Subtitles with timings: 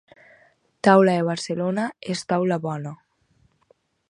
[0.87, 2.97] Taula de Barcelona és taula bona.